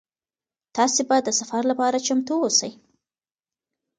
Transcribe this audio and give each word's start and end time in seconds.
تاسي 0.75 1.01
باید 1.09 1.23
د 1.27 1.31
سفر 1.39 1.61
لپاره 1.71 2.03
چمتو 2.07 2.35
اوسئ. 2.43 2.71